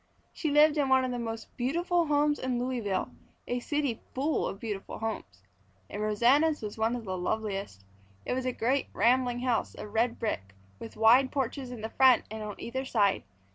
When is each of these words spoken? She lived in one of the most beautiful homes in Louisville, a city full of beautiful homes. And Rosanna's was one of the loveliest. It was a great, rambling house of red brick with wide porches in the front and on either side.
She 0.33 0.49
lived 0.49 0.79
in 0.79 0.89
one 0.89 1.05
of 1.05 1.11
the 1.11 1.19
most 1.19 1.55
beautiful 1.57 2.07
homes 2.07 2.39
in 2.39 2.57
Louisville, 2.57 3.11
a 3.47 3.59
city 3.59 4.01
full 4.15 4.47
of 4.47 4.59
beautiful 4.59 4.97
homes. 4.97 5.43
And 5.91 6.01
Rosanna's 6.01 6.63
was 6.63 6.75
one 6.75 6.95
of 6.95 7.05
the 7.05 7.15
loveliest. 7.15 7.85
It 8.25 8.33
was 8.33 8.47
a 8.47 8.51
great, 8.51 8.87
rambling 8.93 9.41
house 9.41 9.75
of 9.75 9.93
red 9.93 10.17
brick 10.17 10.55
with 10.79 10.97
wide 10.97 11.31
porches 11.31 11.69
in 11.69 11.81
the 11.81 11.89
front 11.89 12.23
and 12.31 12.41
on 12.41 12.55
either 12.59 12.83
side. 12.83 13.21